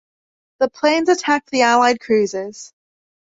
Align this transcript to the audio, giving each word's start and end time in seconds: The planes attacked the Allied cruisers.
The 0.57 0.67
planes 0.67 1.09
attacked 1.09 1.51
the 1.51 1.61
Allied 1.61 1.99
cruisers. 1.99 2.73